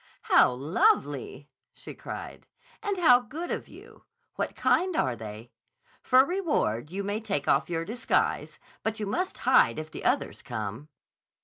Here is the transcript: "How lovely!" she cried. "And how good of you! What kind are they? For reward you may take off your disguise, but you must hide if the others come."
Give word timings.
"How 0.23 0.51
lovely!" 0.51 1.47
she 1.73 1.93
cried. 1.93 2.47
"And 2.81 2.97
how 2.97 3.19
good 3.19 3.51
of 3.51 3.67
you! 3.67 4.05
What 4.33 4.55
kind 4.55 4.95
are 4.95 5.15
they? 5.15 5.51
For 6.01 6.25
reward 6.25 6.89
you 6.89 7.03
may 7.03 7.19
take 7.19 7.47
off 7.47 7.69
your 7.69 7.85
disguise, 7.85 8.57
but 8.81 8.99
you 8.99 9.05
must 9.05 9.37
hide 9.37 9.77
if 9.77 9.91
the 9.91 10.03
others 10.03 10.41
come." 10.41 10.87